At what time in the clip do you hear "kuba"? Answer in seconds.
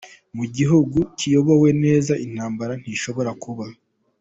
3.43-3.65